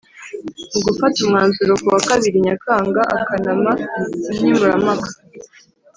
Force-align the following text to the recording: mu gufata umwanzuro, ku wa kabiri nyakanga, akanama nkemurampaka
mu 0.71 0.79
gufata 0.85 1.17
umwanzuro, 1.23 1.71
ku 1.81 1.87
wa 1.93 2.01
kabiri 2.09 2.37
nyakanga, 2.45 3.01
akanama 3.17 3.71
nkemurampaka 4.35 5.09